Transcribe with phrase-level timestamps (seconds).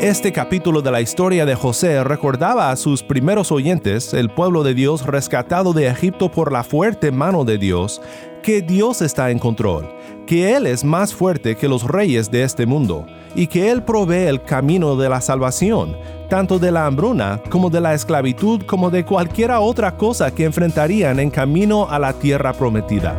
[0.00, 4.74] Este capítulo de la historia de José recordaba a sus primeros oyentes, el pueblo de
[4.74, 8.02] Dios rescatado de Egipto por la fuerte mano de Dios,
[8.42, 9.88] que Dios está en control,
[10.26, 14.26] que Él es más fuerte que los reyes de este mundo, y que Él provee
[14.26, 15.96] el camino de la salvación,
[16.28, 21.18] tanto de la hambruna como de la esclavitud como de cualquiera otra cosa que enfrentarían
[21.20, 23.18] en camino a la tierra prometida.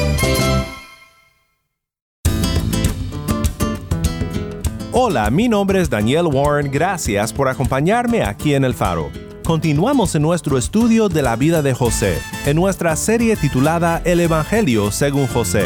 [5.03, 9.09] Hola, mi nombre es Daniel Warren, gracias por acompañarme aquí en El Faro.
[9.43, 14.91] Continuamos en nuestro estudio de la vida de José, en nuestra serie titulada El Evangelio
[14.91, 15.65] según José.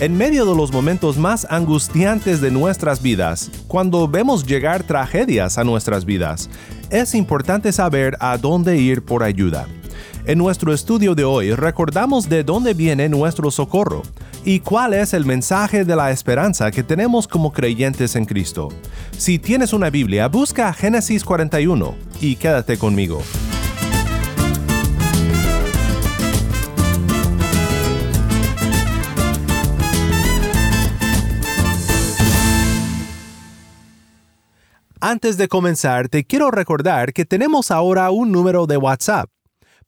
[0.00, 5.62] En medio de los momentos más angustiantes de nuestras vidas, cuando vemos llegar tragedias a
[5.62, 6.50] nuestras vidas,
[6.90, 9.68] es importante saber a dónde ir por ayuda.
[10.26, 14.02] En nuestro estudio de hoy recordamos de dónde viene nuestro socorro
[14.44, 18.68] y cuál es el mensaje de la esperanza que tenemos como creyentes en Cristo.
[19.16, 23.22] Si tienes una Biblia, busca Génesis 41 y quédate conmigo.
[35.02, 39.30] Antes de comenzar, te quiero recordar que tenemos ahora un número de WhatsApp.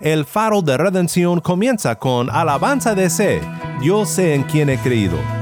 [0.00, 3.40] El faro de redención comienza con alabanza de sé,
[3.82, 5.39] yo sé en quién he creído.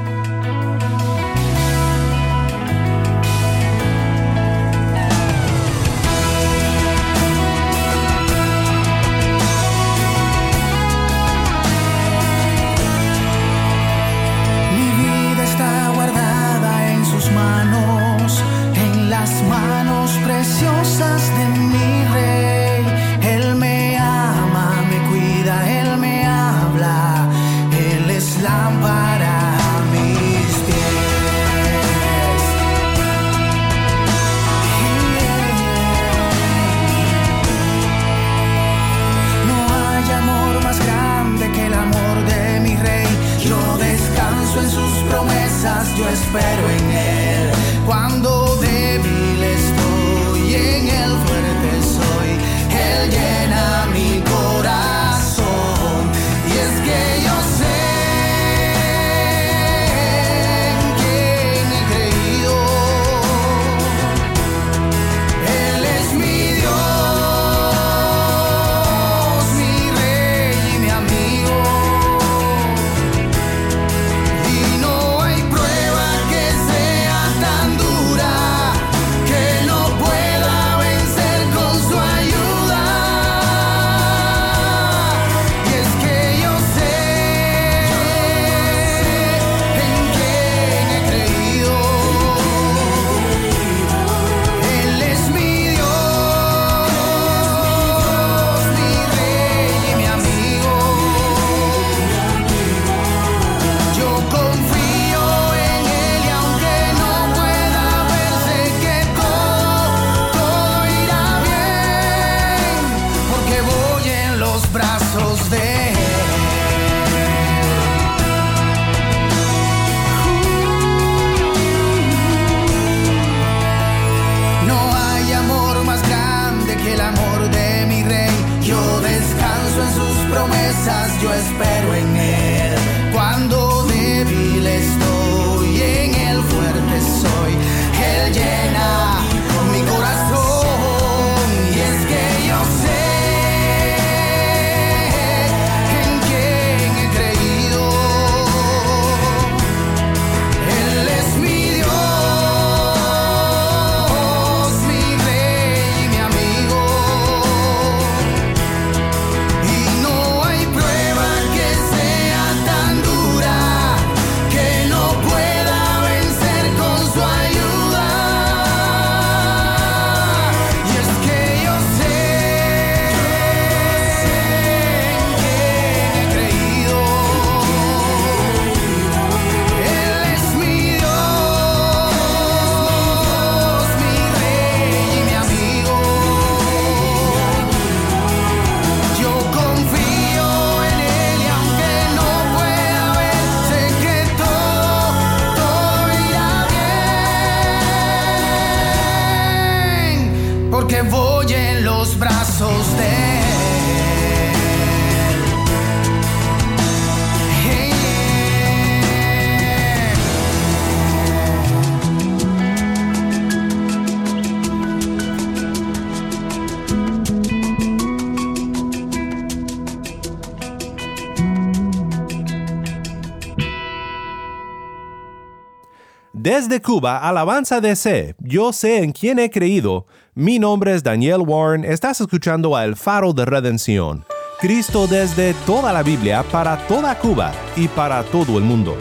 [226.49, 230.07] Desde Cuba, Alabanza DC, yo sé en quién he creído.
[230.35, 234.25] Mi nombre es Daniel Warren, estás escuchando a El Faro de Redención.
[234.59, 238.97] Cristo desde toda la Biblia, para toda Cuba y para todo el mundo.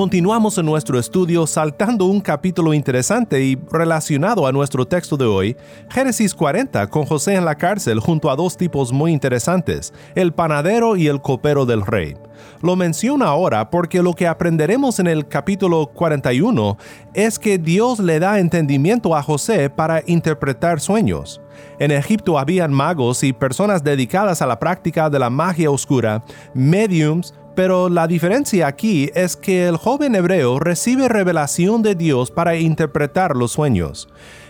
[0.00, 5.58] Continuamos en nuestro estudio saltando un capítulo interesante y relacionado a nuestro texto de hoy,
[5.90, 10.96] Génesis 40, con José en la cárcel junto a dos tipos muy interesantes, el panadero
[10.96, 12.16] y el copero del rey.
[12.62, 16.78] Lo menciono ahora porque lo que aprenderemos en el capítulo 41
[17.12, 21.42] es que Dios le da entendimiento a José para interpretar sueños.
[21.78, 26.22] En Egipto habían magos y personas dedicadas a la práctica de la magia oscura,
[26.54, 32.56] mediums, pero la diferencia aquí es que el joven hebreo recibe revelación de Dios para
[32.56, 34.08] interpretar los sueños.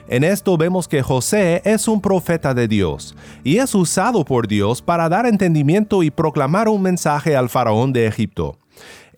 [0.09, 3.15] En esto vemos que José es un profeta de Dios
[3.45, 8.07] y es usado por Dios para dar entendimiento y proclamar un mensaje al faraón de
[8.07, 8.60] Egipto.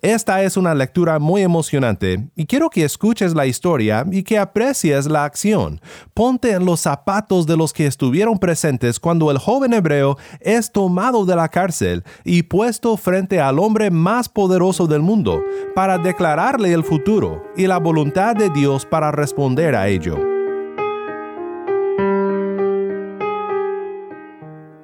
[0.03, 5.07] Esta es una lectura muy emocionante y quiero que escuches la historia y que aprecies
[5.07, 5.81] la acción.
[6.13, 11.25] Ponte en los zapatos de los que estuvieron presentes cuando el joven hebreo es tomado
[11.25, 15.41] de la cárcel y puesto frente al hombre más poderoso del mundo
[15.73, 20.19] para declararle el futuro y la voluntad de Dios para responder a ello.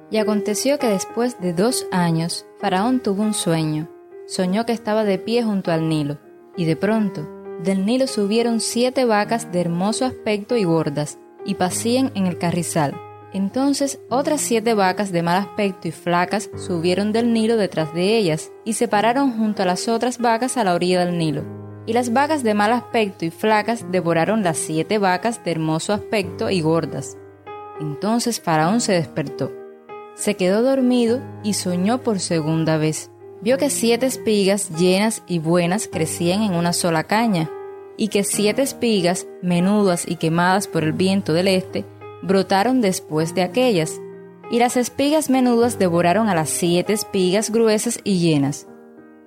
[0.09, 3.98] Y aconteció que después de dos años, Faraón tuvo un sueño.
[4.29, 6.19] Soñó que estaba de pie junto al Nilo,
[6.55, 7.27] y de pronto,
[7.63, 12.93] del Nilo subieron siete vacas de hermoso aspecto y gordas, y pacían en el carrizal.
[13.33, 18.51] Entonces otras siete vacas de mal aspecto y flacas subieron del Nilo detrás de ellas,
[18.65, 21.43] y se pararon junto a las otras vacas a la orilla del Nilo.
[21.87, 26.51] Y las vacas de mal aspecto y flacas devoraron las siete vacas de hermoso aspecto
[26.51, 27.17] y gordas.
[27.79, 29.51] Entonces Faraón se despertó
[30.19, 33.09] se quedó dormido y soñó por segunda vez.
[33.41, 37.49] Vio que siete espigas llenas y buenas crecían en una sola caña,
[37.95, 41.85] y que siete espigas, menudas y quemadas por el viento del este,
[42.21, 43.99] brotaron después de aquellas,
[44.51, 48.67] y las espigas menudas devoraron a las siete espigas gruesas y llenas.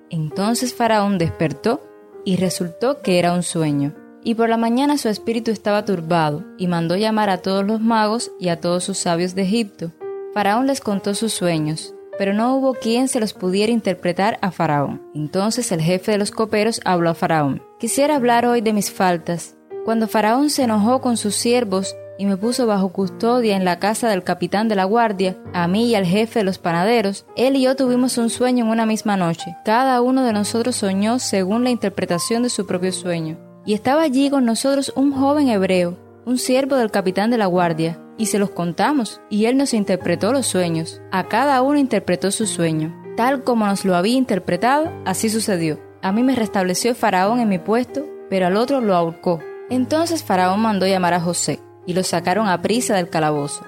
[0.09, 1.81] Entonces Faraón despertó,
[2.25, 3.93] y resultó que era un sueño.
[4.23, 8.31] Y por la mañana su espíritu estaba turbado, y mandó llamar a todos los magos
[8.39, 9.91] y a todos sus sabios de Egipto,
[10.33, 15.01] Faraón les contó sus sueños, pero no hubo quien se los pudiera interpretar a Faraón.
[15.13, 17.61] Entonces el jefe de los coperos habló a Faraón.
[17.79, 19.55] Quisiera hablar hoy de mis faltas.
[19.85, 24.09] Cuando Faraón se enojó con sus siervos y me puso bajo custodia en la casa
[24.09, 27.63] del capitán de la guardia, a mí y al jefe de los panaderos, él y
[27.63, 29.55] yo tuvimos un sueño en una misma noche.
[29.65, 33.37] Cada uno de nosotros soñó según la interpretación de su propio sueño.
[33.65, 37.99] Y estaba allí con nosotros un joven hebreo, un siervo del capitán de la guardia,
[38.17, 41.01] y se los contamos, y él nos interpretó los sueños.
[41.11, 42.95] A cada uno interpretó su sueño.
[43.17, 45.79] Tal como nos lo había interpretado, así sucedió.
[46.01, 49.39] A mí me restableció Faraón en mi puesto, pero al otro lo ahorcó.
[49.69, 53.65] Entonces Faraón mandó llamar a José, y lo sacaron a prisa del calabozo.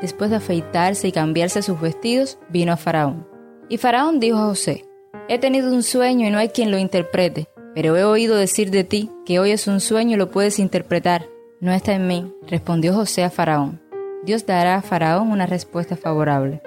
[0.00, 3.26] Después de afeitarse y cambiarse sus vestidos, vino a Faraón.
[3.68, 4.84] Y Faraón dijo a José,
[5.28, 8.84] He tenido un sueño y no hay quien lo interprete, pero he oído decir de
[8.84, 11.26] ti que hoy es un sueño y lo puedes interpretar.
[11.58, 13.80] No está en mí, respondió José a Faraón.
[14.24, 16.60] Dios dará a Faraón una respuesta favorable.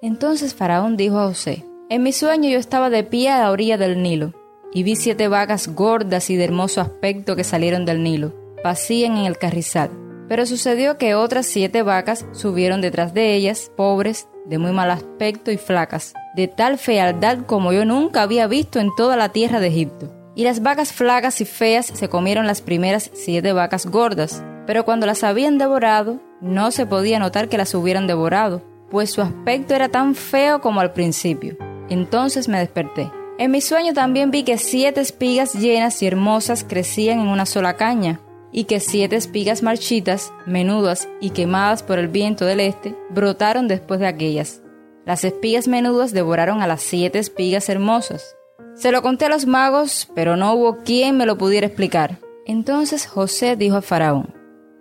[0.00, 3.76] Entonces Faraón dijo a José, En mi sueño yo estaba de pie a la orilla
[3.76, 4.32] del Nilo,
[4.72, 8.32] y vi siete vacas gordas y de hermoso aspecto que salieron del Nilo,
[8.62, 9.90] pacían en el carrizal.
[10.26, 15.50] Pero sucedió que otras siete vacas subieron detrás de ellas, pobres, de muy mal aspecto
[15.50, 19.66] y flacas, de tal fealdad como yo nunca había visto en toda la tierra de
[19.66, 20.19] Egipto.
[20.40, 25.04] Y las vacas flacas y feas se comieron las primeras siete vacas gordas, pero cuando
[25.04, 29.90] las habían devorado, no se podía notar que las hubieran devorado, pues su aspecto era
[29.90, 31.58] tan feo como al principio.
[31.90, 33.12] Entonces me desperté.
[33.36, 37.76] En mi sueño también vi que siete espigas llenas y hermosas crecían en una sola
[37.76, 43.68] caña, y que siete espigas marchitas, menudas y quemadas por el viento del este, brotaron
[43.68, 44.62] después de aquellas.
[45.04, 48.36] Las espigas menudas devoraron a las siete espigas hermosas.
[48.80, 52.16] Se lo conté a los magos, pero no hubo quien me lo pudiera explicar.
[52.46, 54.32] Entonces José dijo a Faraón,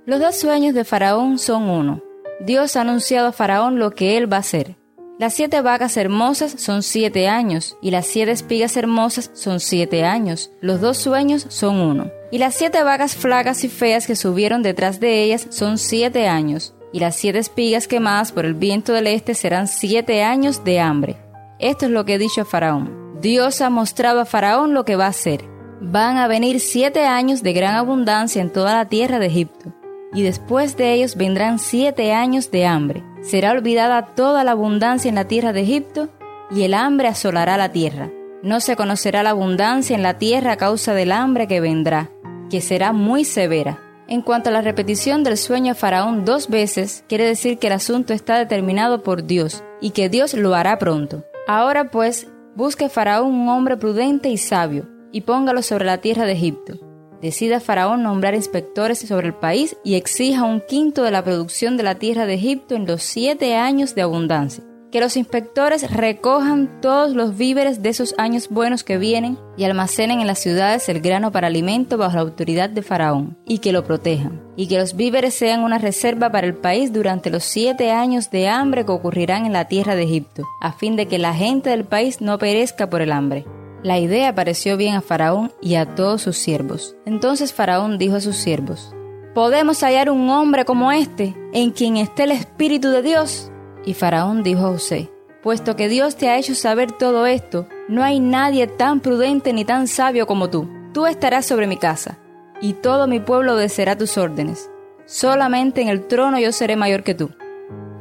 [0.05, 2.01] Los dos sueños de Faraón son uno.
[2.39, 4.77] Dios ha anunciado a Faraón lo que él va a hacer.
[5.19, 10.49] Las siete vacas hermosas son siete años, y las siete espigas hermosas son siete años.
[10.61, 12.09] Los dos sueños son uno.
[12.31, 16.73] Y las siete vacas flacas y feas que subieron detrás de ellas son siete años.
[16.93, 21.17] Y las siete espigas quemadas por el viento del este serán siete años de hambre.
[21.59, 23.08] Esto es lo que he dicho a Faraón.
[23.21, 25.43] Dios ha mostrado a Faraón lo que va a hacer.
[25.81, 29.73] Van a venir siete años de gran abundancia en toda la tierra de Egipto
[30.13, 33.03] y después de ellos vendrán siete años de hambre.
[33.21, 36.09] Será olvidada toda la abundancia en la tierra de Egipto,
[36.51, 38.09] y el hambre asolará la tierra.
[38.41, 42.09] No se conocerá la abundancia en la tierra a causa del hambre que vendrá,
[42.49, 43.79] que será muy severa.
[44.07, 47.73] En cuanto a la repetición del sueño a Faraón dos veces, quiere decir que el
[47.73, 51.23] asunto está determinado por Dios y que Dios lo hará pronto.
[51.47, 52.27] Ahora pues,
[52.59, 56.77] busque Faraón un hombre prudente y sabio, y póngalo sobre la tierra de Egipto
[57.21, 61.83] Decida Faraón nombrar inspectores sobre el país y exija un quinto de la producción de
[61.83, 64.63] la tierra de Egipto en los siete años de abundancia.
[64.91, 70.19] Que los inspectores recojan todos los víveres de esos años buenos que vienen y almacenen
[70.19, 73.84] en las ciudades el grano para alimento bajo la autoridad de Faraón, y que lo
[73.84, 74.41] protejan.
[74.55, 78.48] Y que los víveres sean una reserva para el país durante los siete años de
[78.48, 81.86] hambre que ocurrirán en la tierra de Egipto, a fin de que la gente del
[81.86, 83.46] país no perezca por el hambre.
[83.84, 86.96] La idea pareció bien a Faraón y a todos sus siervos.
[87.05, 88.96] Entonces Faraón dijo a sus siervos,
[89.36, 93.51] ¿Podemos hallar un hombre como este, en quien esté el Espíritu de Dios?
[93.86, 95.09] Y Faraón dijo a José,
[95.41, 99.63] Puesto que Dios te ha hecho saber todo esto, no hay nadie tan prudente ni
[99.63, 100.67] tan sabio como tú.
[100.93, 102.17] Tú estarás sobre mi casa,
[102.62, 104.69] y todo mi pueblo obedecerá tus órdenes.
[105.05, 107.31] Solamente en el trono yo seré mayor que tú.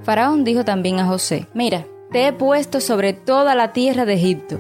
[0.03, 4.59] Faraón dijo también a José, Mira, te he puesto sobre toda la tierra de Egipto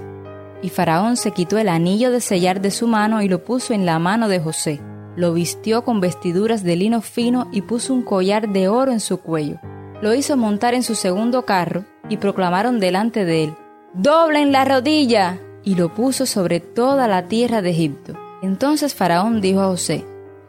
[0.62, 3.86] y Faraón se quitó el anillo de sellar de su mano y lo puso en
[3.86, 4.80] la mano de José.
[5.16, 9.18] Lo vistió con vestiduras de lino fino y puso un collar de oro en su
[9.18, 9.58] cuello.
[10.00, 13.54] Lo hizo montar en su segundo carro y proclamaron delante de él,
[13.94, 15.40] ¡Doblen la rodilla!
[15.64, 18.14] Y lo puso sobre toda la tierra de Egipto.
[18.42, 20.04] Entonces Faraón dijo a José,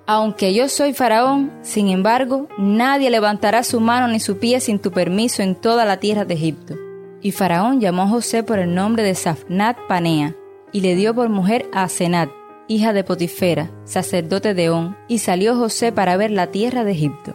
[0.06, 4.91] Aunque yo soy Faraón, sin embargo, nadie levantará su mano ni su pie sin tu
[4.91, 6.75] permiso en toda la tierra de Egipto.
[7.22, 10.36] Y Faraón llamó a José por el nombre de Safnat Panea,
[10.72, 12.29] y le dio por mujer a Senat,
[12.68, 17.34] hija de Potifera, sacerdote de On, y salió José para ver la tierra de Egipto.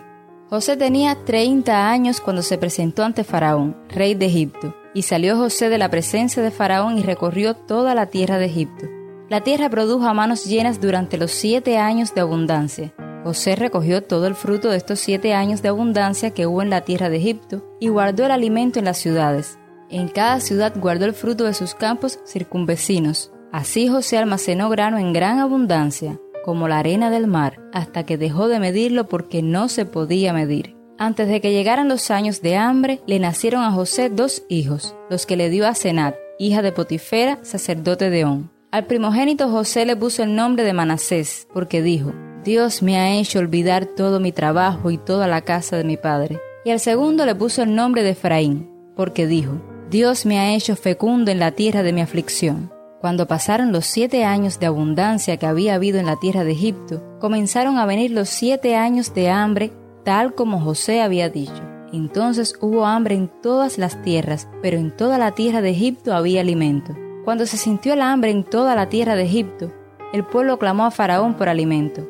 [0.54, 5.68] José tenía treinta años cuando se presentó ante Faraón, rey de Egipto, y salió José
[5.68, 8.87] de la presencia de Faraón y recorrió toda la tierra de Egipto.
[9.28, 12.94] La tierra produjo a manos llenas durante los siete años de abundancia.
[13.25, 16.82] José recogió todo el fruto de estos siete años de abundancia que hubo en la
[16.82, 19.58] tierra de Egipto y guardó el alimento en las ciudades,
[19.90, 23.32] en cada ciudad guardó el fruto de sus campos circunvecinos.
[23.50, 28.49] Así José almacenó grano en gran abundancia, como la arena del mar, hasta que dejó
[28.49, 30.77] de medirlo porque no se podía medir.
[30.99, 35.25] Antes de que llegaran los años de hambre, le nacieron a José dos hijos, los
[35.27, 38.51] que le dio a Senat, hija de Potifera, sacerdote de On.
[38.71, 42.13] Al primogénito José le puso el nombre de Manasés, porque dijo,
[42.45, 46.39] Dios me ha hecho olvidar todo mi trabajo y toda la casa de mi padre.
[46.65, 50.77] Y al segundo le puso el nombre de Efraín, porque dijo, Dios me ha hecho
[50.77, 52.74] fecundo en la tierra de mi aflicción.
[53.04, 57.02] Cuando pasaron los siete años de abundancia que había habido en la tierra de Egipto,
[57.20, 59.73] comenzaron a venir los siete años de hambre,
[60.06, 61.61] tal como José había dicho.
[61.92, 66.40] Entonces hubo hambre en todas las tierras, pero en toda la tierra de Egipto había
[66.40, 66.96] alimento.
[67.26, 69.70] Cuando se sintió el hambre en toda la tierra de Egipto,
[70.14, 72.08] el pueblo clamó a Faraón por alimento.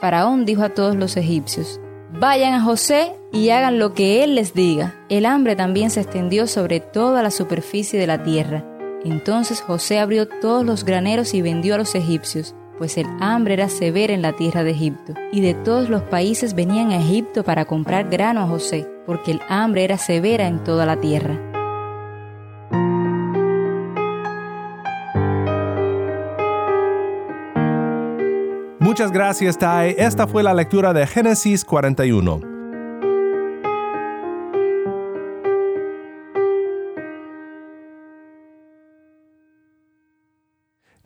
[0.00, 1.80] Faraón dijo a todos los egipcios,
[2.18, 4.96] Vayan a José y hagan lo que él les diga.
[5.08, 8.73] El hambre también se extendió sobre toda la superficie de la tierra.
[9.04, 13.68] Entonces José abrió todos los graneros y vendió a los egipcios, pues el hambre era
[13.68, 15.14] severa en la tierra de Egipto.
[15.30, 19.40] Y de todos los países venían a Egipto para comprar grano a José, porque el
[19.48, 21.38] hambre era severa en toda la tierra.
[28.80, 29.94] Muchas gracias, Tai.
[29.98, 32.53] Esta fue la lectura de Génesis 41.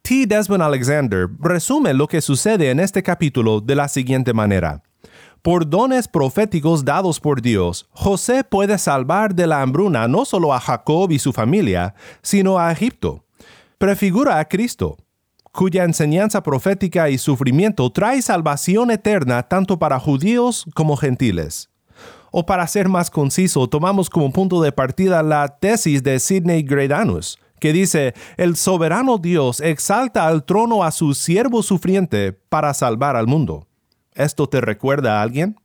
[0.09, 0.25] T.
[0.27, 4.83] Desmond Alexander resume lo que sucede en este capítulo de la siguiente manera.
[5.43, 10.61] Por dones proféticos dados por Dios, José puede salvar de la hambruna no solo a
[10.61, 13.27] Jacob y su familia, sino a Egipto.
[13.77, 14.97] Prefigura a Cristo,
[15.53, 21.69] cuya enseñanza profética y sufrimiento trae salvación eterna tanto para judíos como gentiles.
[22.31, 27.39] O para ser más conciso, tomamos como punto de partida la tesis de Sidney Greidanus,
[27.59, 33.27] que dice, el soberano Dios exalta al trono a su siervo sufriente para salvar al
[33.27, 33.67] mundo.
[34.15, 35.57] ¿Esto te recuerda a alguien?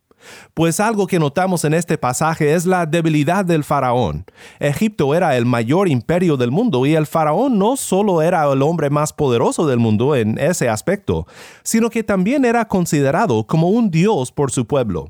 [0.53, 4.25] Pues algo que notamos en este pasaje es la debilidad del faraón.
[4.59, 8.89] Egipto era el mayor imperio del mundo y el faraón no solo era el hombre
[8.89, 11.27] más poderoso del mundo en ese aspecto,
[11.63, 15.09] sino que también era considerado como un dios por su pueblo.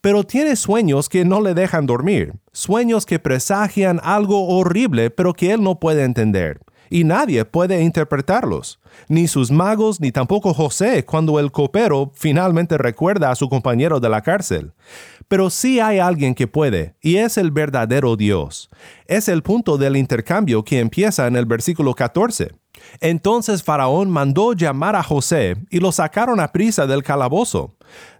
[0.00, 5.52] Pero tiene sueños que no le dejan dormir, sueños que presagian algo horrible pero que
[5.52, 6.60] él no puede entender
[6.90, 13.30] y nadie puede interpretarlos, ni sus magos ni tampoco José cuando el copero finalmente recuerda
[13.30, 14.72] a su compañero de la cárcel.
[15.28, 18.70] Pero sí hay alguien que puede, y es el verdadero Dios.
[19.06, 22.52] Es el punto del intercambio que empieza en el versículo 14.
[23.00, 27.74] Entonces Faraón mandó llamar a José y lo sacaron a prisa del calabozo.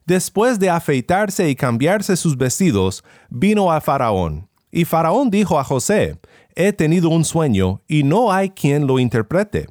[0.08, 4.48] Después de afeitarse y cambiarse sus vestidos, vino a Faraón.
[4.70, 6.18] Y Faraón dijo a José,
[6.54, 9.66] he tenido un sueño y no hay quien lo interprete.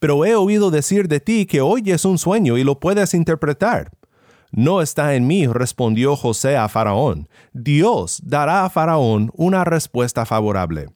[0.00, 3.92] Pero he oído decir de ti que oyes un sueño y lo puedes interpretar.
[4.50, 7.28] No está en mí, respondió José a Faraón.
[7.52, 10.88] Dios dará a Faraón una respuesta favorable.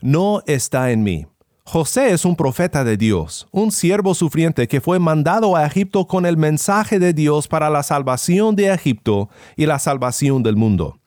[0.00, 1.24] No está en mí.
[1.66, 6.24] José es un profeta de Dios, un siervo sufriente que fue mandado a Egipto con
[6.24, 10.98] el mensaje de Dios para la salvación de Egipto y la salvación del mundo.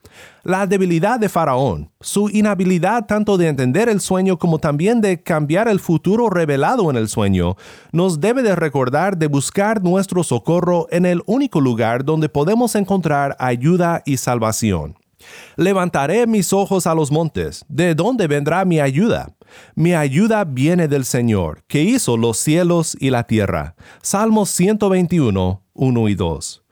[0.42, 5.68] La debilidad de Faraón, su inhabilidad tanto de entender el sueño como también de cambiar
[5.68, 7.56] el futuro revelado en el sueño,
[7.92, 13.36] nos debe de recordar de buscar nuestro socorro en el único lugar donde podemos encontrar
[13.38, 14.96] ayuda y salvación.
[15.56, 19.34] Levantaré mis ojos a los montes, ¿de dónde vendrá mi ayuda?
[19.74, 23.74] Mi ayuda viene del Señor, que hizo los cielos y la tierra.
[24.02, 26.64] Salmos 121, 1 y 2.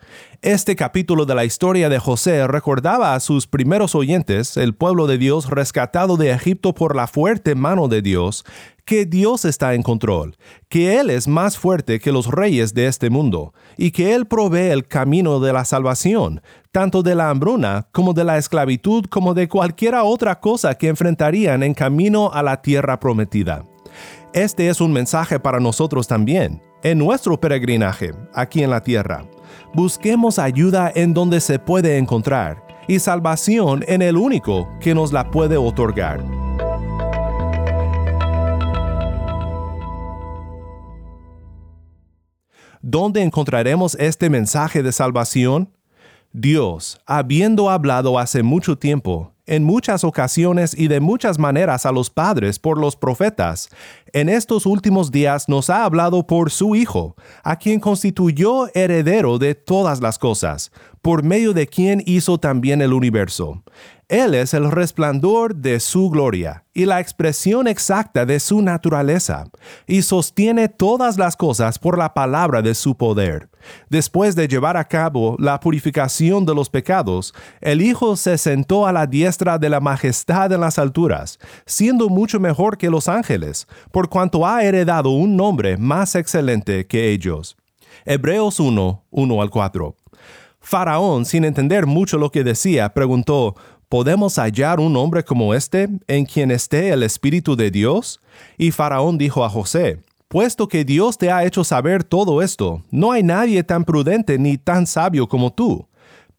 [0.46, 5.18] Este capítulo de la historia de José recordaba a sus primeros oyentes, el pueblo de
[5.18, 8.44] Dios rescatado de Egipto por la fuerte mano de Dios,
[8.85, 10.37] que Dios está en control,
[10.68, 14.70] que Él es más fuerte que los reyes de este mundo, y que Él provee
[14.70, 19.48] el camino de la salvación, tanto de la hambruna como de la esclavitud como de
[19.48, 23.64] cualquiera otra cosa que enfrentarían en camino a la tierra prometida.
[24.32, 29.26] Este es un mensaje para nosotros también, en nuestro peregrinaje aquí en la tierra
[29.74, 35.30] busquemos ayuda en donde se puede encontrar y salvación en el único que nos la
[35.30, 36.24] puede otorgar.
[42.82, 45.72] ¿Dónde encontraremos este mensaje de salvación?
[46.32, 52.11] Dios, habiendo hablado hace mucho tiempo, en muchas ocasiones y de muchas maneras a los
[52.11, 53.70] padres por los profetas,
[54.12, 59.54] en estos últimos días nos ha hablado por su Hijo, a quien constituyó heredero de
[59.54, 63.62] todas las cosas, por medio de quien hizo también el universo.
[64.09, 69.44] Él es el resplandor de su gloria y la expresión exacta de su naturaleza,
[69.87, 73.48] y sostiene todas las cosas por la palabra de su poder.
[73.88, 78.92] Después de llevar a cabo la purificación de los pecados, el Hijo se sentó a
[78.92, 84.09] la diestra de la majestad en las alturas, siendo mucho mejor que los ángeles, por
[84.09, 87.57] cuanto ha heredado un nombre más excelente que ellos.
[88.05, 89.96] Hebreos 1, 1 al 4.
[90.61, 93.55] Faraón, sin entender mucho lo que decía, preguntó,
[93.88, 98.20] ¿podemos hallar un hombre como este en quien esté el Espíritu de Dios?
[98.59, 103.12] Y Faraón dijo a José, Puesto que Dios te ha hecho saber todo esto, no
[103.12, 105.86] hay nadie tan prudente ni tan sabio como tú.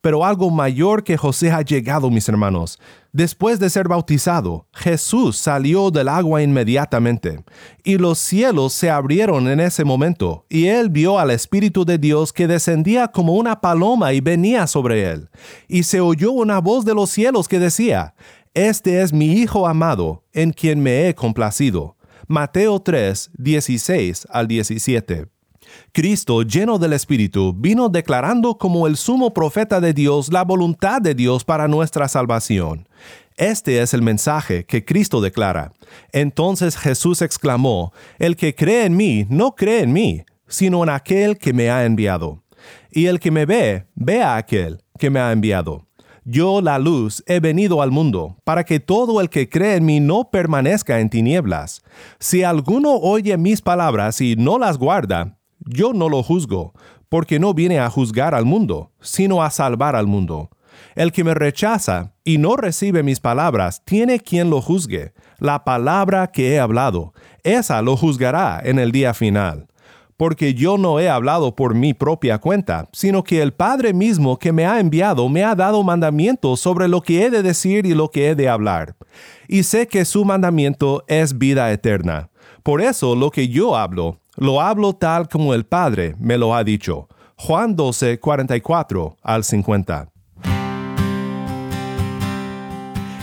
[0.02, 2.80] Pero algo mayor que José ha llegado, mis hermanos.
[3.14, 7.44] Después de ser bautizado, Jesús salió del agua inmediatamente,
[7.84, 12.34] y los cielos se abrieron en ese momento, y él vio al Espíritu de Dios
[12.34, 15.30] que descendía como una paloma y venía sobre él.
[15.70, 18.16] Y se oyó una voz de los cielos que decía,
[18.54, 21.97] Este es mi Hijo amado, en quien me he complacido.
[22.30, 25.28] Mateo 3, 16 al 17.
[25.94, 31.16] Cristo, lleno del Espíritu, vino declarando como el sumo profeta de Dios la voluntad de
[31.16, 32.90] Dios para nuestra salvación.
[33.38, 35.72] Este es el mensaje que Cristo declara.
[36.12, 41.38] Entonces Jesús exclamó, El que cree en mí, no cree en mí, sino en aquel
[41.38, 42.44] que me ha enviado.
[42.92, 45.87] Y el que me ve, ve a aquel que me ha enviado.
[46.30, 50.02] Yo, la luz, he venido al mundo, para que todo el que cree en mí
[50.02, 51.82] no permanezca en tinieblas.
[52.20, 56.74] Si alguno oye mis palabras y no las guarda, yo no lo juzgo,
[57.08, 60.50] porque no viene a juzgar al mundo, sino a salvar al mundo.
[60.96, 65.14] El que me rechaza y no recibe mis palabras, tiene quien lo juzgue.
[65.40, 67.14] La palabra que he hablado,
[67.44, 69.68] esa lo juzgará en el día final.
[70.18, 74.52] Porque yo no he hablado por mi propia cuenta, sino que el Padre mismo que
[74.52, 78.10] me ha enviado me ha dado mandamientos sobre lo que he de decir y lo
[78.10, 78.96] que he de hablar.
[79.48, 82.30] Y sé que su mandamiento es vida eterna.
[82.64, 86.64] Por eso lo que yo hablo, lo hablo tal como el Padre me lo ha
[86.64, 87.08] dicho.
[87.36, 90.10] Juan 12, 44 al 50.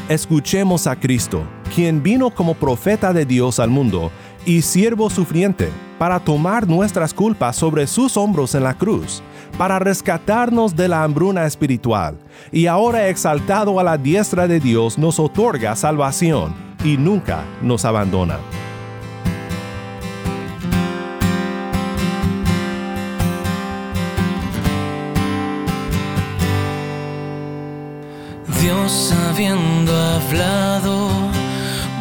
[0.09, 1.43] Escuchemos a Cristo,
[1.75, 4.11] quien vino como profeta de Dios al mundo
[4.45, 5.71] y siervo sufriente,
[6.05, 9.23] para tomar nuestras culpas sobre sus hombros en la cruz,
[9.57, 12.19] para rescatarnos de la hambruna espiritual,
[12.53, 18.37] y ahora exaltado a la diestra de Dios nos otorga salvación y nunca nos abandona.
[28.61, 31.09] Dios habiendo hablado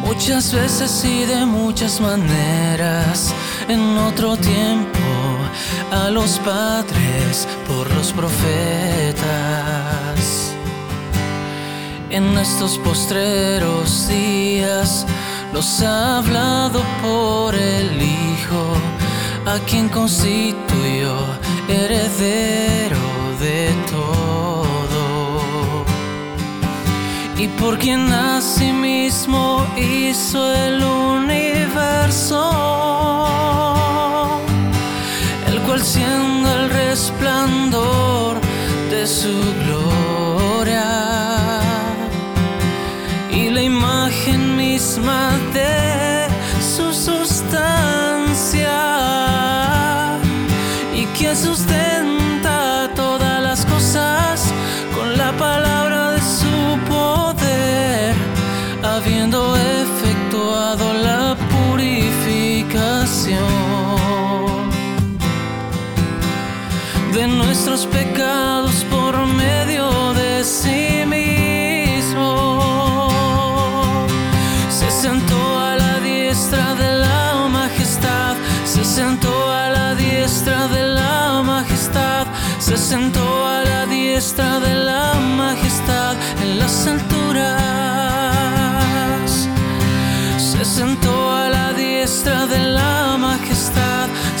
[0.04, 3.34] muchas veces y de muchas maneras
[3.68, 4.98] en otro tiempo
[5.90, 9.24] a los padres por los profetas.
[12.10, 15.06] En estos postreros días
[15.52, 18.74] los ha hablado por el Hijo,
[19.46, 21.16] a quien constituyó
[21.68, 22.96] heredero
[23.40, 24.03] de todo
[27.44, 28.10] y por quien
[28.72, 32.40] mismo hizo el universo,
[35.48, 38.40] el cual siendo el resplandor
[38.90, 40.90] de su gloria
[43.30, 46.26] y la imagen misma de
[46.74, 48.80] su sustancia
[50.94, 51.93] y quien sustenta
[67.74, 72.70] nuestros pecados por medio de sí mismo.
[74.68, 81.42] Se sentó a la diestra de la majestad, se sentó a la diestra de la
[81.42, 82.28] majestad,
[82.60, 87.48] se sentó a la diestra de la majestad en las alturas.
[90.38, 93.43] Se sentó a la diestra de la majestad,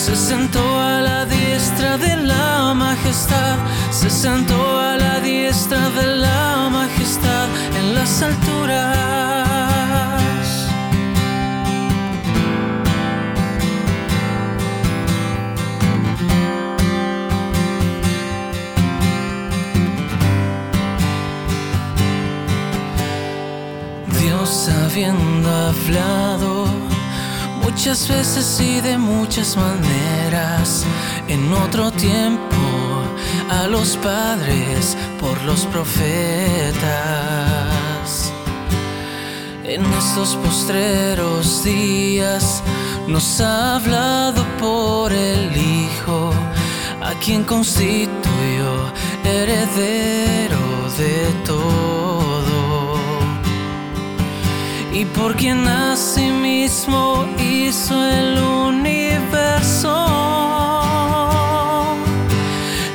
[0.04, 3.56] se sentó a la diestra de la majestad,
[3.90, 8.98] se sentó a la diestra de la majestad en las alturas.
[24.20, 26.83] Dios habiendo hablado
[27.74, 30.84] muchas veces y de muchas maneras
[31.26, 32.56] en otro tiempo
[33.50, 36.04] a los padres por los profetas.
[39.64, 42.62] En estos postreros días
[43.08, 46.32] nos ha hablado por el Hijo,
[47.02, 48.92] a quien constituyó
[49.24, 50.60] heredero
[50.96, 52.23] de todo
[54.94, 55.64] y por quien
[56.40, 59.92] mismo hizo el universo,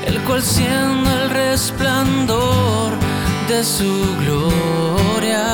[0.05, 2.93] el cual siendo el resplandor
[3.49, 5.45] de su gloria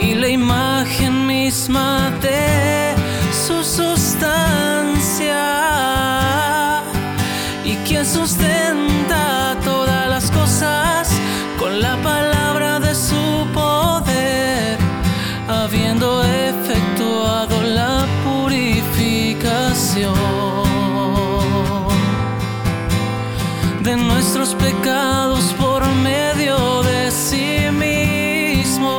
[0.00, 2.94] y la imagen misma de
[3.32, 5.42] su sustancia
[7.64, 8.85] y quien sustenta
[24.66, 28.94] pecados por medio de sí mismo.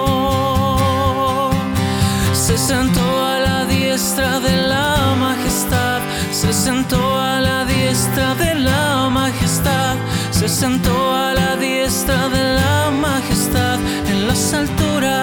[2.33, 5.99] Se sentó a la diestra de la majestad,
[6.31, 9.95] se sentó a la diestra de la majestad,
[10.31, 13.77] se sentó a la diestra de la majestad
[14.11, 15.17] en las alturas.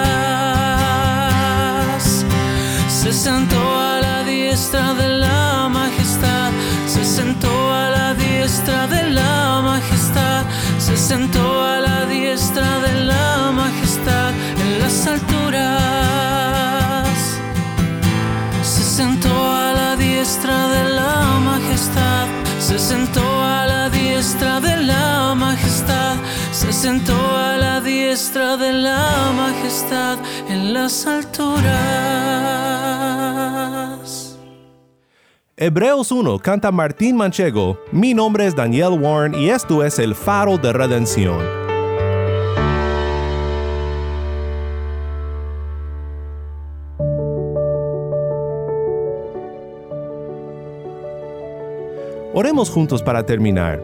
[3.01, 6.51] Se sentó a la diestra de la majestad,
[6.93, 9.04] se sentó a la diestra de la
[11.05, 16.27] sentó a la diestra de la majestad en las alturas.
[18.63, 22.25] Se sentó a la diestra de la majestad,
[22.59, 26.15] se sentó a la diestra de la majestad,
[26.51, 30.17] se sentó a la diestra de la majestad
[30.49, 32.94] en las alturas.
[35.57, 40.57] Hebreos 1 canta Martín Manchego, mi nombre es Daniel Warren y esto es el faro
[40.57, 41.39] de redención.
[52.33, 53.81] Oremos juntos para terminar.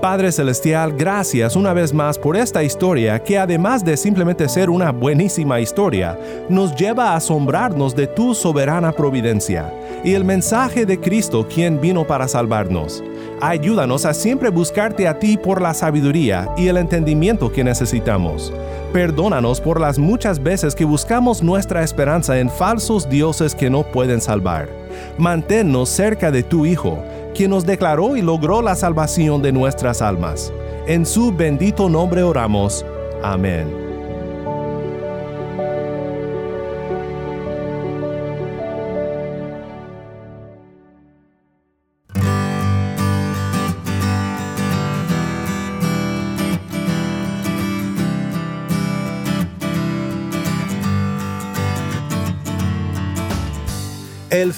[0.00, 4.92] Padre Celestial, gracias una vez más por esta historia que además de simplemente ser una
[4.92, 6.16] buenísima historia,
[6.48, 9.72] nos lleva a asombrarnos de tu soberana providencia
[10.04, 13.02] y el mensaje de Cristo quien vino para salvarnos.
[13.40, 18.52] Ayúdanos a siempre buscarte a ti por la sabiduría y el entendimiento que necesitamos.
[18.92, 24.20] Perdónanos por las muchas veces que buscamos nuestra esperanza en falsos dioses que no pueden
[24.20, 24.68] salvar.
[25.16, 26.98] Manténnos cerca de tu Hijo
[27.34, 30.52] quien nos declaró y logró la salvación de nuestras almas.
[30.86, 32.84] En su bendito nombre oramos.
[33.22, 33.89] Amén.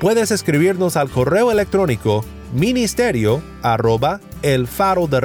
[0.00, 5.20] puedes escribirnos al correo electrónico ministerio arroba el faro de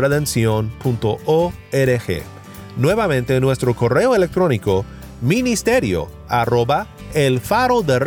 [2.75, 4.85] Nuevamente nuestro correo electrónico
[5.21, 7.99] ministerio arroba el faro de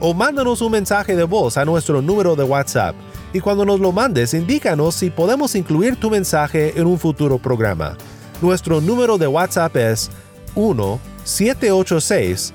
[0.00, 2.96] O mándanos un mensaje de voz a nuestro número de WhatsApp.
[3.34, 7.98] Y cuando nos lo mandes indícanos si podemos incluir tu mensaje en un futuro programa.
[8.40, 10.10] Nuestro número de WhatsApp es
[10.54, 12.54] 1 786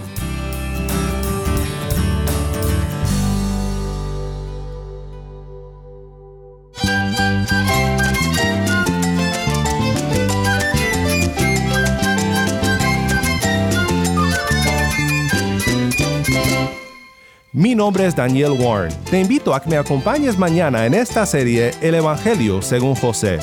[17.81, 18.93] Nombre es Daniel Warren.
[19.09, 23.39] Te invito a que me acompañes mañana en esta serie El Evangelio según José.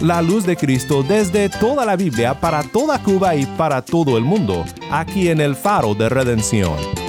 [0.00, 4.24] La luz de Cristo desde toda la Biblia para toda Cuba y para todo el
[4.24, 7.01] mundo, aquí en el Faro de Redención.